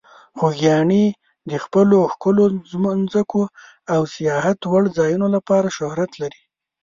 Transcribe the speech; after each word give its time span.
خوږیاڼي 0.37 1.05
د 1.49 1.51
خپلو 1.63 1.97
ښکلو 2.13 2.43
ځمکو 2.71 3.43
او 3.93 4.01
سیاحت 4.15 4.59
وړ 4.71 4.83
ځایونو 4.97 5.27
لپاره 5.35 5.75
شهرت 5.77 6.11
لري. 6.21 6.41